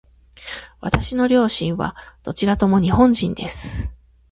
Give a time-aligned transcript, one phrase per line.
[0.79, 3.87] 私の両親はどちらとも日本人です。